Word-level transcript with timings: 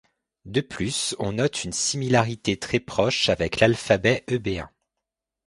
De 0.45 0.61
plus 0.61 1.15
on 1.19 1.33
note 1.33 1.63
une 1.63 1.73
similarité 1.73 2.57
très 2.57 2.79
proche 2.79 3.29
avec 3.29 3.59
l'alphabet 3.59 4.23
eubéen. 4.31 4.67